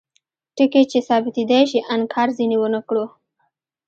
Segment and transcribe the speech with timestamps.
[0.55, 3.05] ټکي چې ثابتیدای شي انکار ځینې ونکړو.